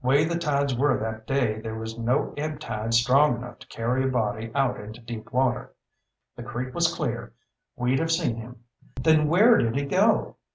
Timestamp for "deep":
5.02-5.30